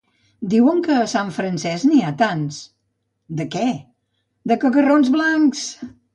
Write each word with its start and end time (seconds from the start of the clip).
—Diuen 0.51 0.79
que 0.85 0.95
a 1.01 1.09
Sant 1.11 1.29
Francesc 1.35 1.87
n'hi 1.89 1.99
ha 2.07 2.13
tants... 2.21 2.57
—De 3.41 3.47
què? 3.59 3.67
—De 4.51 4.61
cagarros 4.67 5.15
blancs! 5.19 5.65